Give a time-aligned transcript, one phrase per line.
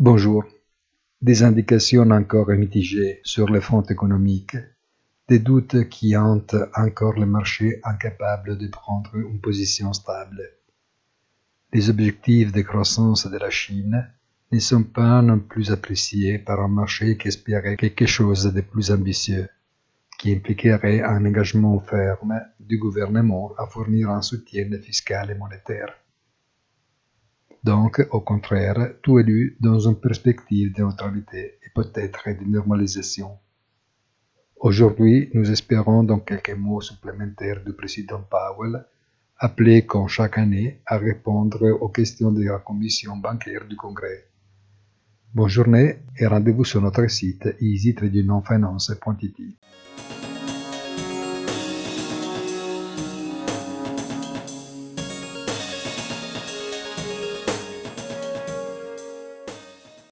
[0.00, 0.44] Bonjour.
[1.20, 4.56] Des indications encore mitigées sur le front économique,
[5.26, 10.40] des doutes qui hantent encore le marché incapable de prendre une position stable.
[11.72, 14.08] Les objectifs de croissance de la Chine
[14.52, 18.92] ne sont pas non plus appréciés par un marché qui espérait quelque chose de plus
[18.92, 19.48] ambitieux,
[20.16, 25.92] qui impliquerait un engagement ferme du gouvernement à fournir un soutien fiscal et monétaire.
[27.64, 33.38] Donc, au contraire, tout est lu dans une perspective de neutralité et peut-être de normalisation.
[34.60, 38.84] Aujourd'hui, nous espérons donc quelques mots supplémentaires du président Powell,
[39.38, 44.26] appelé comme chaque année à répondre aux questions de la commission bancaire du Congrès.
[45.34, 49.36] Bonne journée et rendez-vous sur notre site easy-finance.it.